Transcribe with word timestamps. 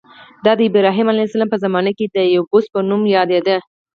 دا 0.45 0.51
د 0.59 0.61
ابراهیم 0.69 1.07
علیه 1.11 1.25
السلام 1.27 1.49
په 1.53 1.61
زمانه 1.65 1.91
کې 1.97 2.05
د 2.15 2.17
یبوس 2.35 2.65
په 2.73 2.79
نوم 2.89 3.01
یادېده. 3.15 3.57